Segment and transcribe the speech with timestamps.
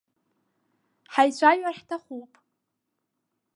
[1.13, 2.31] Ҳаицәажәар ҳҭахуп.